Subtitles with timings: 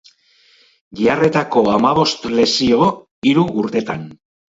[1.01, 2.91] Giharretako hamabost lesio
[3.31, 4.13] hiru urtetan.